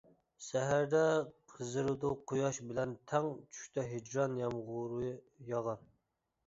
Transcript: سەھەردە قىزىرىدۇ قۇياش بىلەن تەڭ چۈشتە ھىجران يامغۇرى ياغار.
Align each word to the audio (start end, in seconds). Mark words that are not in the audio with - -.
سەھەردە 0.43 1.01
قىزىرىدۇ 1.51 2.13
قۇياش 2.31 2.61
بىلەن 2.71 2.97
تەڭ 3.13 3.31
چۈشتە 3.59 3.87
ھىجران 3.93 4.43
يامغۇرى 4.45 5.17
ياغار. 5.55 5.89